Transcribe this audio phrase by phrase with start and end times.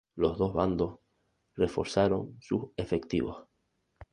[0.15, 0.97] Los dos bandos
[1.53, 3.45] reforzaron sus efectivos.